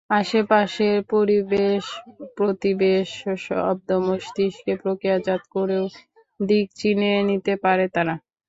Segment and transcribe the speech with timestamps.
[0.13, 3.07] আশপাশের পরিবেশ-প্রতিবেশ,
[3.45, 5.83] শব্দ মস্তিষ্কে প্রক্রিয়াজাত করেও
[6.39, 8.13] দিক চিনে নিতে পারে তারা।